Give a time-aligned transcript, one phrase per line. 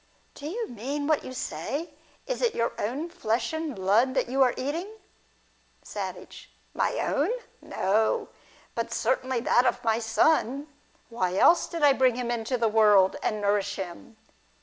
[0.33, 1.91] Do you mean what you say?
[2.25, 4.87] Is it your own flesh and blood that you are eating?
[5.83, 6.51] Savage.
[6.73, 7.29] My own?
[7.61, 8.29] No.
[8.73, 10.67] But certainly that of my son.
[11.09, 14.17] Why else did I bring him into the world, and nourish him